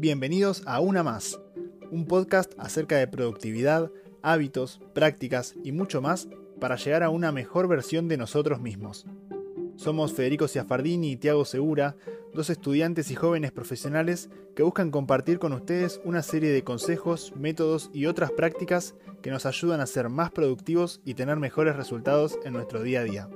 Bienvenidos 0.00 0.62
a 0.64 0.78
Una 0.78 1.02
Más, 1.02 1.40
un 1.90 2.06
podcast 2.06 2.52
acerca 2.56 2.98
de 2.98 3.08
productividad, 3.08 3.90
hábitos, 4.22 4.80
prácticas 4.94 5.56
y 5.64 5.72
mucho 5.72 6.00
más 6.00 6.28
para 6.60 6.76
llegar 6.76 7.02
a 7.02 7.10
una 7.10 7.32
mejor 7.32 7.66
versión 7.66 8.06
de 8.06 8.16
nosotros 8.16 8.60
mismos. 8.60 9.06
Somos 9.74 10.12
Federico 10.12 10.46
Ciafardini 10.46 11.10
y 11.10 11.16
Tiago 11.16 11.44
Segura, 11.44 11.96
dos 12.32 12.48
estudiantes 12.48 13.10
y 13.10 13.16
jóvenes 13.16 13.50
profesionales 13.50 14.30
que 14.54 14.62
buscan 14.62 14.92
compartir 14.92 15.40
con 15.40 15.52
ustedes 15.52 16.00
una 16.04 16.22
serie 16.22 16.52
de 16.52 16.62
consejos, 16.62 17.32
métodos 17.34 17.90
y 17.92 18.06
otras 18.06 18.30
prácticas 18.30 18.94
que 19.20 19.32
nos 19.32 19.46
ayudan 19.46 19.80
a 19.80 19.86
ser 19.86 20.10
más 20.10 20.30
productivos 20.30 21.00
y 21.04 21.14
tener 21.14 21.38
mejores 21.38 21.74
resultados 21.74 22.38
en 22.44 22.52
nuestro 22.52 22.84
día 22.84 23.00
a 23.00 23.04
día. 23.04 23.28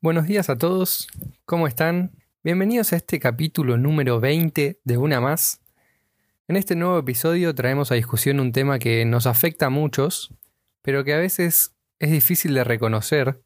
Buenos 0.00 0.26
días 0.26 0.48
a 0.48 0.56
todos, 0.56 1.08
¿cómo 1.48 1.66
están? 1.66 2.12
Bienvenidos 2.44 2.92
a 2.92 2.96
este 2.96 3.18
capítulo 3.18 3.78
número 3.78 4.20
20 4.20 4.80
de 4.84 4.98
Una 4.98 5.18
Más. 5.18 5.62
En 6.46 6.56
este 6.56 6.76
nuevo 6.76 6.98
episodio 6.98 7.54
traemos 7.54 7.90
a 7.90 7.94
discusión 7.94 8.38
un 8.38 8.52
tema 8.52 8.78
que 8.78 9.06
nos 9.06 9.26
afecta 9.26 9.64
a 9.64 9.70
muchos, 9.70 10.34
pero 10.82 11.04
que 11.04 11.14
a 11.14 11.18
veces 11.18 11.74
es 12.00 12.10
difícil 12.10 12.52
de 12.52 12.64
reconocer, 12.64 13.40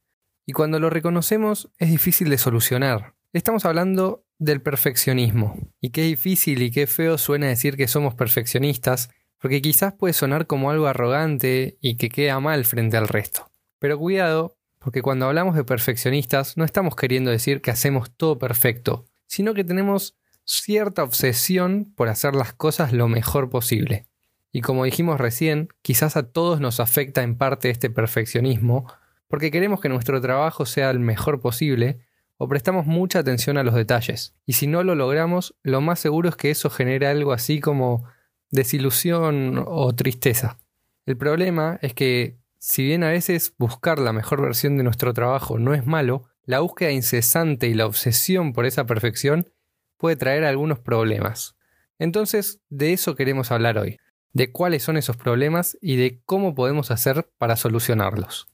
y 0.45 0.53
cuando 0.53 0.81
lo 0.81 0.91
reconocemos 0.91 1.71
es 1.79 1.91
difícil 1.91 2.29
de 2.29 2.39
solucionar. 2.39 3.15
Estamos 3.33 3.65
hablando 3.67 4.27
del 4.37 4.63
perfeccionismo, 4.63 5.57
y 5.81 5.91
qué 5.91 6.03
difícil 6.03 6.61
y 6.63 6.73
qué 6.73 6.89
feo 6.89 7.19
suena 7.19 7.47
decir 7.47 7.77
que 7.77 7.87
somos 7.87 8.17
perfeccionistas, 8.17 9.11
porque 9.39 9.63
quizás 9.63 9.95
puede 9.95 10.13
sonar 10.13 10.49
como 10.49 10.73
algo 10.73 10.89
arrogante 10.89 11.79
y 11.81 11.99
que 11.99 12.09
queda 12.09 12.41
mal 12.41 12.65
frente 12.65 12.97
al 12.97 13.07
resto. 13.07 13.53
Pero 13.79 13.97
cuidado, 13.97 14.57
porque 14.83 15.03
cuando 15.03 15.27
hablamos 15.27 15.55
de 15.55 15.65
perfeccionistas 15.65 16.57
no 16.57 16.65
estamos 16.65 16.97
queriendo 16.97 17.31
decir 17.31 17.61
que 17.61 17.71
hacemos 17.71 18.11
todo 18.11 18.39
perfecto, 18.39 19.07
sino 19.27 19.55
que 19.55 19.65
tenemos 19.65 20.17
cierta 20.45 21.03
obsesión 21.03 21.93
por 21.97 22.09
hacer 22.09 22.35
las 22.35 22.53
cosas 22.53 22.93
lo 22.93 23.09
mejor 23.09 23.49
posible. 23.49 24.07
Y 24.51 24.61
como 24.61 24.85
dijimos 24.85 25.21
recién, 25.21 25.69
quizás 25.81 26.17
a 26.17 26.31
todos 26.31 26.61
nos 26.61 26.81
afecta 26.81 27.23
en 27.23 27.37
parte 27.37 27.71
este 27.71 27.91
perfeccionismo, 27.91 28.87
porque 29.29 29.51
queremos 29.51 29.81
que 29.81 29.89
nuestro 29.89 30.21
trabajo 30.21 30.67
sea 30.67 30.91
el 30.91 30.99
mejor 30.99 31.41
posible 31.41 32.01
o 32.37 32.49
prestamos 32.49 32.87
mucha 32.87 33.21
atención 33.21 33.57
a 33.57 33.63
los 33.63 33.75
detalles. 33.75 34.35
Y 34.45 34.55
si 34.55 34.67
no 34.67 34.83
lo 34.83 34.95
logramos, 34.95 35.55
lo 35.63 35.81
más 35.81 36.01
seguro 36.01 36.29
es 36.29 36.37
que 36.37 36.51
eso 36.51 36.69
genere 36.69 37.07
algo 37.07 37.33
así 37.33 37.61
como 37.61 38.05
desilusión 38.51 39.63
o 39.67 39.95
tristeza. 39.95 40.59
El 41.07 41.17
problema 41.17 41.79
es 41.83 41.95
que 41.95 42.42
si 42.65 42.85
bien 42.85 43.03
a 43.03 43.11
veces 43.11 43.55
buscar 43.59 43.99
la 43.99 44.13
mejor 44.13 44.41
versión 44.41 44.77
de 44.77 44.85
nuestro 44.85 45.13
trabajo 45.13 45.59
no 45.59 45.75
es 45.75 45.85
malo, 45.85 46.29
la 46.45 46.61
búsqueda 46.61 46.93
incesante 46.93 47.67
y 47.67 47.75
la 47.75 47.87
obsesión 47.87 48.53
por 48.53 48.67
esa 48.67 48.87
perfección 48.87 49.51
puede 49.97 50.15
traer 50.15 50.45
algunos 50.45 50.79
problemas. 50.79 51.57
Entonces, 51.99 52.61
de 52.69 52.93
eso 52.93 53.17
queremos 53.17 53.51
hablar 53.51 53.79
hoy, 53.79 53.99
de 54.33 54.53
cuáles 54.53 54.85
son 54.85 54.97
esos 54.97 55.17
problemas 55.17 55.77
y 55.81 55.97
de 55.97 56.23
cómo 56.25 56.55
podemos 56.55 56.93
hacer 56.93 57.29
para 57.37 57.57
solucionarlos. 57.57 58.47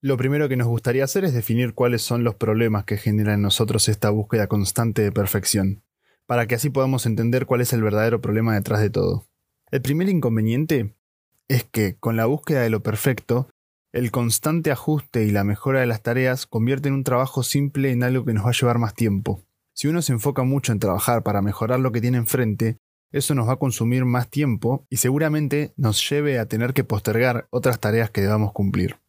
Lo 0.00 0.16
primero 0.16 0.48
que 0.48 0.56
nos 0.56 0.66
gustaría 0.66 1.04
hacer 1.04 1.24
es 1.24 1.32
definir 1.32 1.74
cuáles 1.74 2.02
son 2.02 2.24
los 2.24 2.34
problemas 2.34 2.86
que 2.86 2.96
genera 2.96 3.34
en 3.34 3.42
nosotros 3.42 3.88
esta 3.88 4.10
búsqueda 4.10 4.48
constante 4.48 5.02
de 5.02 5.12
perfección, 5.12 5.84
para 6.26 6.48
que 6.48 6.56
así 6.56 6.70
podamos 6.70 7.06
entender 7.06 7.46
cuál 7.46 7.60
es 7.60 7.72
el 7.72 7.84
verdadero 7.84 8.20
problema 8.20 8.56
detrás 8.56 8.80
de 8.80 8.90
todo. 8.90 9.28
El 9.70 9.80
primer 9.80 10.08
inconveniente 10.08 10.96
es 11.50 11.64
que, 11.64 11.96
con 11.96 12.16
la 12.16 12.26
búsqueda 12.26 12.62
de 12.62 12.70
lo 12.70 12.80
perfecto, 12.80 13.48
el 13.92 14.12
constante 14.12 14.70
ajuste 14.70 15.24
y 15.24 15.32
la 15.32 15.42
mejora 15.42 15.80
de 15.80 15.86
las 15.86 16.00
tareas 16.00 16.46
convierten 16.46 16.92
un 16.92 17.02
trabajo 17.02 17.42
simple 17.42 17.90
en 17.90 18.04
algo 18.04 18.24
que 18.24 18.32
nos 18.32 18.46
va 18.46 18.50
a 18.50 18.52
llevar 18.52 18.78
más 18.78 18.94
tiempo. 18.94 19.42
Si 19.74 19.88
uno 19.88 20.00
se 20.00 20.12
enfoca 20.12 20.44
mucho 20.44 20.70
en 20.70 20.78
trabajar 20.78 21.24
para 21.24 21.42
mejorar 21.42 21.80
lo 21.80 21.90
que 21.90 22.00
tiene 22.00 22.18
enfrente, 22.18 22.76
eso 23.10 23.34
nos 23.34 23.48
va 23.48 23.54
a 23.54 23.58
consumir 23.58 24.04
más 24.04 24.30
tiempo 24.30 24.86
y 24.88 24.98
seguramente 24.98 25.72
nos 25.76 26.08
lleve 26.08 26.38
a 26.38 26.46
tener 26.46 26.72
que 26.72 26.84
postergar 26.84 27.48
otras 27.50 27.80
tareas 27.80 28.10
que 28.10 28.20
debamos 28.20 28.52
cumplir. 28.52 29.00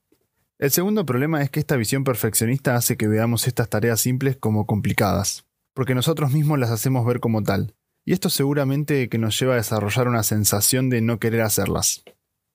El 0.58 0.72
segundo 0.72 1.06
problema 1.06 1.44
es 1.44 1.52
que 1.52 1.60
esta 1.60 1.76
visión 1.76 2.04
perfeccionista 2.04 2.76
hace 2.76 2.98
que 2.98 3.08
veamos 3.08 3.46
estas 3.46 3.70
tareas 3.70 4.02
simples 4.02 4.36
como 4.36 4.66
complicadas, 4.66 5.46
porque 5.76 5.94
nosotros 5.94 6.32
mismos 6.32 6.58
las 6.58 6.72
hacemos 6.72 7.06
ver 7.06 7.20
como 7.20 7.44
tal, 7.44 7.76
y 8.04 8.14
esto 8.14 8.32
seguramente 8.32 9.10
que 9.10 9.20
nos 9.20 9.40
lleva 9.40 9.54
a 9.54 9.58
desarrollar 9.58 10.08
una 10.08 10.24
sensación 10.24 10.90
de 10.90 11.02
no 11.02 11.20
querer 11.20 11.42
hacerlas. 11.42 12.04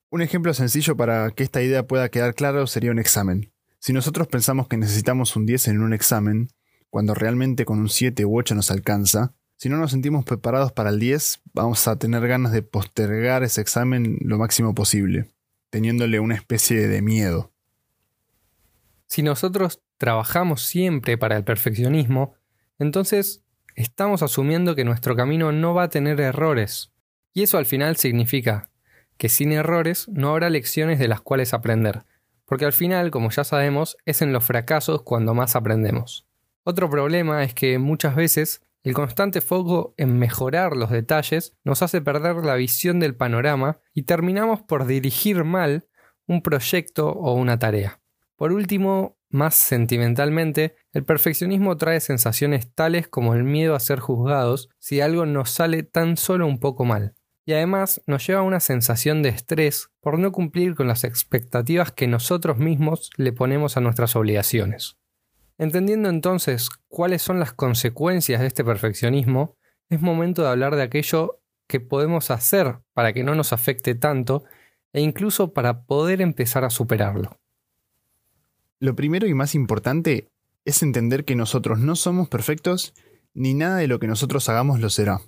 Un 0.09 0.23
ejemplo 0.23 0.55
sencillo 0.55 0.97
para 0.97 1.31
que 1.33 1.43
esta 1.43 1.63
idea 1.63 1.87
pueda 1.87 2.09
quedar 2.09 2.35
claro 2.35 2.67
sería 2.69 2.93
un 2.93 3.01
examen. 3.01 3.53
Si 3.81 3.93
nosotros 3.93 4.29
pensamos 4.29 4.69
que 4.69 4.77
necesitamos 4.77 5.35
un 5.35 5.47
10 5.47 5.69
en 5.69 5.83
un 5.83 5.93
examen, 5.93 6.49
cuando 6.91 7.13
realmente 7.13 7.65
con 7.65 7.81
un 7.81 7.89
7 7.89 8.25
u 8.25 8.39
8 8.39 8.55
nos 8.55 8.71
alcanza, 8.71 9.35
si 9.57 9.69
no 9.69 9.79
nos 9.79 9.91
sentimos 9.91 10.25
preparados 10.25 10.71
para 10.73 10.91
el 10.91 11.01
10, 11.01 11.41
vamos 11.55 11.89
a 11.89 11.99
tener 11.99 12.27
ganas 12.29 12.53
de 12.53 12.63
postergar 12.63 13.43
ese 13.43 13.61
examen 13.61 14.19
lo 14.21 14.39
máximo 14.39 14.75
posible, 14.75 15.31
teniéndole 15.71 16.21
una 16.21 16.37
especie 16.37 16.87
de 16.87 17.03
miedo. 17.03 17.53
Si 19.09 19.23
nosotros 19.23 19.83
trabajamos 19.99 20.63
siempre 20.63 21.19
para 21.19 21.37
el 21.37 21.45
perfeccionismo, 21.45 22.35
entonces 22.79 23.43
estamos 23.75 24.23
asumiendo 24.23 24.77
que 24.77 24.85
nuestro 24.85 25.17
camino 25.17 25.53
no 25.53 25.75
va 25.75 25.85
a 25.85 25.91
tener 25.91 26.21
errores. 26.21 26.93
Y 27.33 27.43
eso 27.43 27.59
al 27.59 27.67
final 27.67 27.97
significa 27.97 28.71
que 29.17 29.29
sin 29.29 29.53
errores 29.53 30.09
no 30.09 30.31
habrá 30.31 30.51
lecciones 30.51 30.99
de 30.99 31.09
las 31.09 31.21
cuales 31.21 31.55
aprender, 31.55 32.05
porque 32.45 32.65
al 32.65 32.73
final, 32.73 33.11
como 33.11 33.31
ya 33.31 33.45
sabemos, 33.45 33.97
es 34.05 34.23
en 34.23 34.33
los 34.33 34.45
fracasos 34.45 35.03
cuando 35.03 35.35
más 35.35 35.57
aprendemos. 35.57 36.27
Otro 36.65 36.91
problema 36.91 37.45
es 37.45 37.55
que 37.55 37.79
muchas 37.79 38.15
veces 38.17 38.63
el 38.83 38.95
constante 38.95 39.41
foco 39.41 39.95
en 39.97 40.19
mejorar 40.19 40.77
los 40.77 40.91
detalles 40.91 41.55
nos 41.65 41.83
hace 41.83 42.01
perder 42.01 42.37
la 42.45 42.55
visión 42.55 43.01
del 43.01 43.17
panorama 43.17 43.81
y 43.95 44.03
terminamos 44.03 44.63
por 44.63 44.87
dirigir 44.87 45.45
mal 45.45 45.89
un 46.27 46.43
proyecto 46.43 47.11
o 47.11 47.35
una 47.35 47.59
tarea. 47.59 48.01
Por 48.37 48.53
último, 48.53 49.17
más 49.29 49.55
sentimentalmente, 49.55 50.77
el 50.93 51.05
perfeccionismo 51.05 51.77
trae 51.77 52.01
sensaciones 52.01 52.73
tales 52.73 53.09
como 53.09 53.35
el 53.35 53.45
miedo 53.45 53.75
a 53.75 53.81
ser 53.81 53.99
juzgados 53.99 54.69
si 54.79 55.01
algo 55.01 55.27
nos 55.27 55.51
sale 55.51 55.83
tan 55.83 56.17
solo 56.17 56.47
un 56.47 56.61
poco 56.61 56.85
mal 56.85 57.15
y 57.47 57.53
además 57.53 58.03
nos 58.07 58.27
lleva 58.27 58.41
a 58.41 58.45
una 58.45 58.59
sensación 58.59 59.23
de 59.23 59.29
estrés 59.29 59.89
por 60.01 60.19
no 60.19 60.33
cumplir 60.33 60.75
con 60.75 60.89
las 60.89 61.05
expectativas 61.05 61.93
que 61.93 62.09
nosotros 62.09 62.59
mismos 62.59 63.11
le 63.17 63.33
ponemos 63.33 63.77
a 63.77 63.81
nuestras 63.81 64.17
obligaciones. 64.17 64.99
Entendiendo 65.57 66.09
entonces 66.09 66.69
cuáles 66.89 67.23
son 67.23 67.39
las 67.39 67.53
consecuencias 67.53 68.41
de 68.41 68.49
este 68.49 68.65
perfeccionismo, 68.65 69.57
es 69.89 70.01
momento 70.01 70.43
de 70.43 70.49
hablar 70.49 70.75
de 70.75 70.83
aquello 70.83 71.41
que 71.69 71.79
podemos 71.79 72.33
hacer 72.33 72.79
para 72.93 73.13
que 73.13 73.23
no 73.23 73.37
nos 73.37 73.53
afecte 73.53 73.95
tanto 73.95 74.45
e 74.93 75.01
incluso 75.01 75.53
para 75.53 75.85
poder 75.85 76.21
empezar 76.21 76.65
a 76.65 76.71
superarlo. 76.71 77.39
Lo 78.81 78.97
primero 78.97 79.29
y 79.29 79.35
más 79.35 79.55
importante 79.55 80.31
es 80.65 80.83
entender 80.83 81.25
que 81.25 81.37
nosotros 81.37 81.79
no 81.79 81.95
somos 81.95 82.29
perfectos 82.29 82.93
ni 83.35 83.55
nada 83.55 83.77
de 83.77 83.87
lo 83.87 84.01
que 84.01 84.09
nosotros 84.09 84.49
hagamos 84.49 84.81
lo 84.81 84.91
será. 84.91 85.21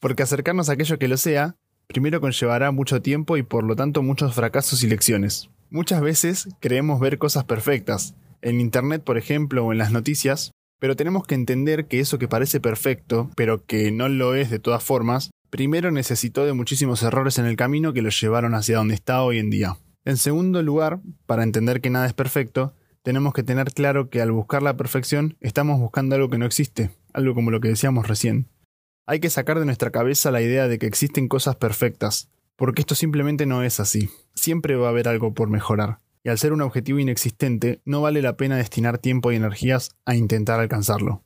Porque 0.00 0.22
acercarnos 0.22 0.68
a 0.68 0.72
aquello 0.72 0.98
que 0.98 1.08
lo 1.08 1.18
sea 1.18 1.56
primero 1.86 2.20
conllevará 2.20 2.70
mucho 2.70 3.02
tiempo 3.02 3.36
y 3.36 3.42
por 3.42 3.64
lo 3.64 3.76
tanto 3.76 4.02
muchos 4.02 4.34
fracasos 4.34 4.82
y 4.82 4.88
lecciones. 4.88 5.50
Muchas 5.70 6.00
veces 6.00 6.48
creemos 6.60 7.00
ver 7.00 7.18
cosas 7.18 7.44
perfectas, 7.44 8.14
en 8.42 8.60
Internet 8.60 9.02
por 9.02 9.18
ejemplo 9.18 9.64
o 9.64 9.72
en 9.72 9.78
las 9.78 9.92
noticias, 9.92 10.52
pero 10.78 10.96
tenemos 10.96 11.26
que 11.26 11.34
entender 11.34 11.86
que 11.86 12.00
eso 12.00 12.18
que 12.18 12.28
parece 12.28 12.60
perfecto, 12.60 13.30
pero 13.36 13.64
que 13.64 13.90
no 13.90 14.08
lo 14.08 14.34
es 14.34 14.50
de 14.50 14.58
todas 14.58 14.84
formas, 14.84 15.30
primero 15.50 15.90
necesitó 15.90 16.44
de 16.44 16.52
muchísimos 16.52 17.02
errores 17.02 17.38
en 17.38 17.46
el 17.46 17.56
camino 17.56 17.92
que 17.92 18.02
lo 18.02 18.10
llevaron 18.10 18.54
hacia 18.54 18.76
donde 18.76 18.94
está 18.94 19.22
hoy 19.22 19.38
en 19.38 19.50
día. 19.50 19.76
En 20.04 20.16
segundo 20.18 20.62
lugar, 20.62 21.00
para 21.26 21.42
entender 21.42 21.80
que 21.80 21.90
nada 21.90 22.06
es 22.06 22.12
perfecto, 22.12 22.74
tenemos 23.02 23.34
que 23.34 23.42
tener 23.42 23.72
claro 23.72 24.10
que 24.10 24.20
al 24.20 24.32
buscar 24.32 24.62
la 24.62 24.76
perfección 24.76 25.36
estamos 25.40 25.80
buscando 25.80 26.14
algo 26.14 26.28
que 26.28 26.38
no 26.38 26.46
existe, 26.46 26.90
algo 27.12 27.34
como 27.34 27.50
lo 27.50 27.60
que 27.60 27.68
decíamos 27.68 28.06
recién. 28.06 28.46
Hay 29.08 29.20
que 29.20 29.30
sacar 29.30 29.60
de 29.60 29.64
nuestra 29.64 29.92
cabeza 29.92 30.32
la 30.32 30.42
idea 30.42 30.66
de 30.66 30.80
que 30.80 30.86
existen 30.86 31.28
cosas 31.28 31.54
perfectas, 31.54 32.28
porque 32.56 32.82
esto 32.82 32.96
simplemente 32.96 33.46
no 33.46 33.62
es 33.62 33.78
así. 33.78 34.10
Siempre 34.34 34.74
va 34.74 34.88
a 34.88 34.90
haber 34.90 35.06
algo 35.06 35.32
por 35.32 35.48
mejorar, 35.48 36.00
y 36.24 36.28
al 36.28 36.38
ser 36.38 36.52
un 36.52 36.60
objetivo 36.60 36.98
inexistente, 36.98 37.80
no 37.84 38.00
vale 38.00 38.20
la 38.20 38.36
pena 38.36 38.56
destinar 38.56 38.98
tiempo 38.98 39.30
y 39.30 39.36
energías 39.36 39.94
a 40.06 40.16
intentar 40.16 40.58
alcanzarlo. 40.58 41.22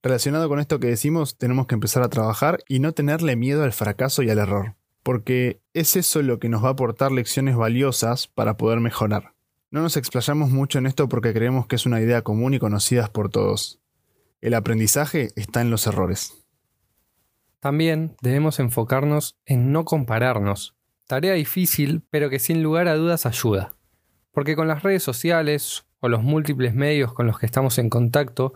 Relacionado 0.00 0.48
con 0.48 0.60
esto 0.60 0.78
que 0.78 0.86
decimos, 0.86 1.36
tenemos 1.36 1.66
que 1.66 1.74
empezar 1.74 2.04
a 2.04 2.08
trabajar 2.08 2.62
y 2.68 2.78
no 2.78 2.92
tenerle 2.92 3.34
miedo 3.34 3.64
al 3.64 3.72
fracaso 3.72 4.22
y 4.22 4.30
al 4.30 4.38
error, 4.38 4.76
porque 5.02 5.60
es 5.72 5.96
eso 5.96 6.22
lo 6.22 6.38
que 6.38 6.48
nos 6.48 6.62
va 6.62 6.68
a 6.68 6.72
aportar 6.72 7.10
lecciones 7.10 7.56
valiosas 7.56 8.28
para 8.28 8.56
poder 8.56 8.78
mejorar. 8.78 9.34
No 9.72 9.82
nos 9.82 9.96
explayamos 9.96 10.50
mucho 10.50 10.78
en 10.78 10.86
esto 10.86 11.08
porque 11.08 11.32
creemos 11.32 11.66
que 11.66 11.74
es 11.74 11.84
una 11.84 12.00
idea 12.00 12.22
común 12.22 12.54
y 12.54 12.60
conocida 12.60 13.08
por 13.08 13.28
todos. 13.28 13.80
El 14.40 14.54
aprendizaje 14.54 15.30
está 15.34 15.62
en 15.62 15.70
los 15.70 15.88
errores. 15.88 16.43
También 17.64 18.14
debemos 18.20 18.60
enfocarnos 18.60 19.38
en 19.46 19.72
no 19.72 19.86
compararnos. 19.86 20.76
Tarea 21.06 21.32
difícil, 21.32 22.02
pero 22.10 22.28
que 22.28 22.38
sin 22.38 22.62
lugar 22.62 22.88
a 22.88 22.94
dudas 22.94 23.24
ayuda. 23.24 23.74
Porque 24.32 24.54
con 24.54 24.68
las 24.68 24.82
redes 24.82 25.02
sociales 25.02 25.86
o 26.00 26.10
los 26.10 26.22
múltiples 26.22 26.74
medios 26.74 27.14
con 27.14 27.26
los 27.26 27.38
que 27.38 27.46
estamos 27.46 27.78
en 27.78 27.88
contacto, 27.88 28.52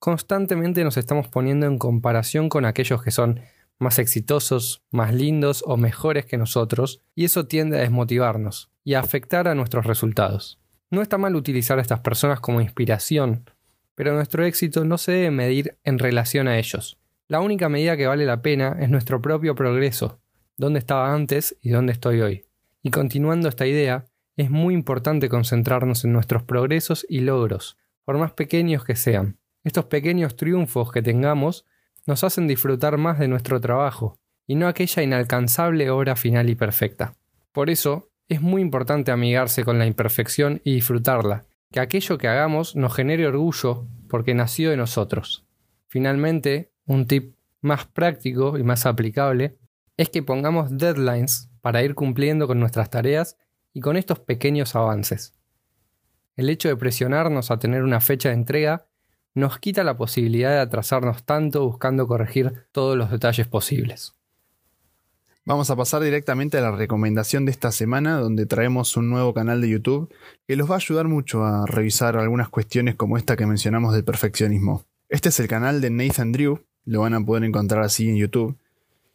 constantemente 0.00 0.82
nos 0.82 0.96
estamos 0.96 1.28
poniendo 1.28 1.66
en 1.66 1.78
comparación 1.78 2.48
con 2.48 2.64
aquellos 2.64 3.04
que 3.04 3.12
son 3.12 3.38
más 3.78 4.00
exitosos, 4.00 4.82
más 4.90 5.14
lindos 5.14 5.62
o 5.64 5.76
mejores 5.76 6.26
que 6.26 6.36
nosotros, 6.36 7.04
y 7.14 7.26
eso 7.26 7.46
tiende 7.46 7.76
a 7.78 7.82
desmotivarnos 7.82 8.72
y 8.82 8.94
a 8.94 8.98
afectar 8.98 9.46
a 9.46 9.54
nuestros 9.54 9.86
resultados. 9.86 10.58
No 10.90 11.02
está 11.02 11.18
mal 11.18 11.36
utilizar 11.36 11.78
a 11.78 11.82
estas 11.82 12.00
personas 12.00 12.40
como 12.40 12.60
inspiración, 12.60 13.48
pero 13.94 14.12
nuestro 14.12 14.44
éxito 14.44 14.84
no 14.84 14.98
se 14.98 15.12
debe 15.12 15.30
medir 15.30 15.78
en 15.84 16.00
relación 16.00 16.48
a 16.48 16.58
ellos. 16.58 16.99
La 17.30 17.40
única 17.40 17.68
medida 17.68 17.96
que 17.96 18.08
vale 18.08 18.26
la 18.26 18.42
pena 18.42 18.76
es 18.80 18.90
nuestro 18.90 19.22
propio 19.22 19.54
progreso, 19.54 20.20
dónde 20.56 20.80
estaba 20.80 21.14
antes 21.14 21.56
y 21.62 21.70
dónde 21.70 21.92
estoy 21.92 22.22
hoy. 22.22 22.44
Y 22.82 22.90
continuando 22.90 23.48
esta 23.48 23.68
idea, 23.68 24.06
es 24.36 24.50
muy 24.50 24.74
importante 24.74 25.28
concentrarnos 25.28 26.04
en 26.04 26.12
nuestros 26.12 26.42
progresos 26.42 27.06
y 27.08 27.20
logros, 27.20 27.78
por 28.04 28.18
más 28.18 28.32
pequeños 28.32 28.84
que 28.84 28.96
sean. 28.96 29.38
Estos 29.62 29.84
pequeños 29.84 30.34
triunfos 30.34 30.90
que 30.90 31.02
tengamos 31.02 31.66
nos 32.04 32.24
hacen 32.24 32.48
disfrutar 32.48 32.98
más 32.98 33.20
de 33.20 33.28
nuestro 33.28 33.60
trabajo, 33.60 34.18
y 34.48 34.56
no 34.56 34.66
aquella 34.66 35.00
inalcanzable 35.00 35.88
obra 35.88 36.16
final 36.16 36.50
y 36.50 36.56
perfecta. 36.56 37.14
Por 37.52 37.70
eso, 37.70 38.10
es 38.28 38.40
muy 38.40 38.60
importante 38.60 39.12
amigarse 39.12 39.62
con 39.62 39.78
la 39.78 39.86
imperfección 39.86 40.60
y 40.64 40.74
disfrutarla, 40.74 41.44
que 41.70 41.78
aquello 41.78 42.18
que 42.18 42.26
hagamos 42.26 42.74
nos 42.74 42.92
genere 42.92 43.28
orgullo 43.28 43.86
porque 44.08 44.34
nació 44.34 44.70
de 44.70 44.76
nosotros. 44.76 45.46
Finalmente, 45.86 46.69
un 46.90 47.06
tip 47.06 47.36
más 47.60 47.86
práctico 47.86 48.58
y 48.58 48.64
más 48.64 48.84
aplicable 48.84 49.56
es 49.96 50.08
que 50.08 50.24
pongamos 50.24 50.76
deadlines 50.76 51.48
para 51.60 51.84
ir 51.84 51.94
cumpliendo 51.94 52.48
con 52.48 52.58
nuestras 52.58 52.90
tareas 52.90 53.36
y 53.72 53.80
con 53.80 53.96
estos 53.96 54.18
pequeños 54.18 54.74
avances. 54.74 55.34
El 56.34 56.50
hecho 56.50 56.68
de 56.68 56.76
presionarnos 56.76 57.52
a 57.52 57.60
tener 57.60 57.84
una 57.84 58.00
fecha 58.00 58.30
de 58.30 58.34
entrega 58.34 58.88
nos 59.34 59.60
quita 59.60 59.84
la 59.84 59.96
posibilidad 59.96 60.50
de 60.50 60.58
atrasarnos 60.58 61.22
tanto 61.22 61.64
buscando 61.64 62.08
corregir 62.08 62.66
todos 62.72 62.96
los 62.96 63.12
detalles 63.12 63.46
posibles. 63.46 64.14
Vamos 65.44 65.70
a 65.70 65.76
pasar 65.76 66.02
directamente 66.02 66.58
a 66.58 66.62
la 66.62 66.72
recomendación 66.72 67.44
de 67.44 67.52
esta 67.52 67.70
semana, 67.70 68.18
donde 68.18 68.46
traemos 68.46 68.96
un 68.96 69.10
nuevo 69.10 69.32
canal 69.32 69.60
de 69.60 69.68
YouTube 69.68 70.12
que 70.48 70.56
los 70.56 70.68
va 70.68 70.74
a 70.74 70.78
ayudar 70.78 71.06
mucho 71.06 71.44
a 71.44 71.66
revisar 71.66 72.16
algunas 72.16 72.48
cuestiones 72.48 72.96
como 72.96 73.16
esta 73.16 73.36
que 73.36 73.46
mencionamos 73.46 73.94
del 73.94 74.02
perfeccionismo. 74.02 74.84
Este 75.08 75.28
es 75.28 75.38
el 75.38 75.46
canal 75.46 75.80
de 75.80 75.90
Nathan 75.90 76.32
Drew, 76.32 76.64
lo 76.90 77.02
van 77.02 77.14
a 77.14 77.24
poder 77.24 77.44
encontrar 77.44 77.84
así 77.84 78.08
en 78.08 78.16
YouTube, 78.16 78.56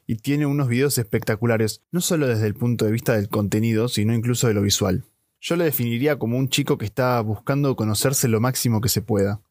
y 0.07 0.15
tiene 0.15 0.45
unos 0.45 0.69
videos 0.69 0.97
espectaculares, 0.97 1.81
no 1.91 1.99
solo 1.99 2.25
desde 2.25 2.47
el 2.47 2.53
punto 2.53 2.85
de 2.85 2.91
vista 2.91 3.17
del 3.17 3.27
contenido, 3.27 3.89
sino 3.89 4.13
incluso 4.13 4.47
de 4.47 4.53
lo 4.53 4.61
visual. 4.61 5.03
Yo 5.41 5.57
lo 5.57 5.65
definiría 5.65 6.17
como 6.17 6.37
un 6.37 6.47
chico 6.47 6.77
que 6.77 6.85
está 6.85 7.19
buscando 7.19 7.75
conocerse 7.75 8.29
lo 8.29 8.39
máximo 8.39 8.79
que 8.79 8.87
se 8.87 9.01
pueda, 9.01 9.41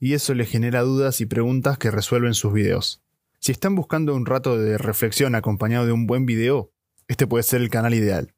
y 0.00 0.14
eso 0.14 0.34
le 0.34 0.44
genera 0.44 0.82
dudas 0.82 1.20
y 1.20 1.26
preguntas 1.26 1.78
que 1.78 1.92
resuelven 1.92 2.34
sus 2.34 2.52
videos. 2.52 3.00
Si 3.38 3.52
están 3.52 3.76
buscando 3.76 4.12
un 4.12 4.26
rato 4.26 4.58
de 4.58 4.76
reflexión 4.76 5.36
acompañado 5.36 5.86
de 5.86 5.92
un 5.92 6.08
buen 6.08 6.26
video, 6.26 6.72
este 7.06 7.28
puede 7.28 7.44
ser 7.44 7.60
el 7.60 7.70
canal 7.70 7.94
ideal. 7.94 8.34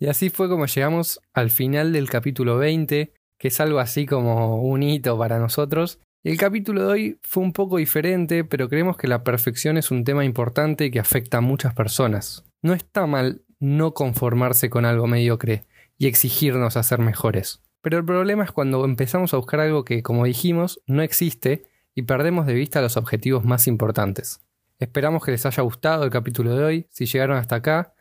Y 0.00 0.06
así 0.06 0.28
fue 0.28 0.48
como 0.48 0.66
llegamos 0.66 1.20
al 1.32 1.50
final 1.50 1.92
del 1.92 2.10
capítulo 2.10 2.58
20, 2.58 3.12
que 3.38 3.48
es 3.48 3.60
algo 3.60 3.78
así 3.78 4.06
como 4.06 4.60
un 4.60 4.82
hito 4.82 5.16
para 5.16 5.38
nosotros. 5.38 6.00
El 6.24 6.38
capítulo 6.38 6.86
de 6.86 6.86
hoy 6.86 7.20
fue 7.20 7.42
un 7.42 7.52
poco 7.52 7.76
diferente, 7.76 8.44
pero 8.44 8.70
creemos 8.70 8.96
que 8.96 9.08
la 9.08 9.22
perfección 9.22 9.76
es 9.76 9.90
un 9.90 10.04
tema 10.04 10.24
importante 10.24 10.90
que 10.90 10.98
afecta 10.98 11.36
a 11.36 11.42
muchas 11.42 11.74
personas. 11.74 12.46
No 12.62 12.72
está 12.72 13.06
mal 13.06 13.42
no 13.60 13.92
conformarse 13.92 14.70
con 14.70 14.86
algo 14.86 15.06
mediocre 15.06 15.64
y 15.98 16.06
exigirnos 16.06 16.78
a 16.78 16.82
ser 16.82 17.00
mejores. 17.00 17.60
Pero 17.82 17.98
el 17.98 18.06
problema 18.06 18.42
es 18.42 18.52
cuando 18.52 18.86
empezamos 18.86 19.34
a 19.34 19.36
buscar 19.36 19.60
algo 19.60 19.84
que, 19.84 20.02
como 20.02 20.24
dijimos, 20.24 20.80
no 20.86 21.02
existe 21.02 21.66
y 21.94 22.04
perdemos 22.04 22.46
de 22.46 22.54
vista 22.54 22.80
los 22.80 22.96
objetivos 22.96 23.44
más 23.44 23.66
importantes. 23.66 24.40
Esperamos 24.78 25.22
que 25.22 25.32
les 25.32 25.44
haya 25.44 25.62
gustado 25.62 26.04
el 26.04 26.10
capítulo 26.10 26.56
de 26.56 26.64
hoy, 26.64 26.86
si 26.88 27.04
llegaron 27.04 27.36
hasta 27.36 27.56
acá, 27.56 27.92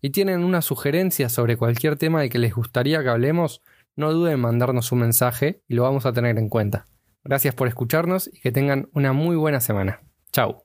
y 0.00 0.10
tienen 0.10 0.44
una 0.44 0.62
sugerencia 0.62 1.28
sobre 1.28 1.56
cualquier 1.56 1.96
tema 1.96 2.20
de 2.20 2.28
que 2.28 2.38
les 2.38 2.54
gustaría 2.54 3.02
que 3.02 3.08
hablemos, 3.08 3.62
no 3.96 4.12
duden 4.12 4.34
en 4.34 4.40
mandarnos 4.40 4.92
un 4.92 5.00
mensaje 5.00 5.64
y 5.66 5.74
lo 5.74 5.82
vamos 5.82 6.06
a 6.06 6.12
tener 6.12 6.38
en 6.38 6.48
cuenta. 6.48 6.86
Gracias 7.24 7.54
por 7.54 7.68
escucharnos 7.68 8.28
y 8.32 8.40
que 8.40 8.52
tengan 8.52 8.88
una 8.92 9.12
muy 9.12 9.36
buena 9.36 9.60
semana. 9.60 10.02
Chao. 10.30 10.63